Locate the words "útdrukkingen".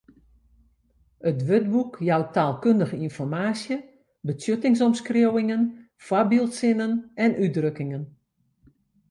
7.43-8.03